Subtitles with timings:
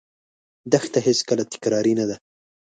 [0.71, 2.15] دښته هېڅکله تکراري نه ده.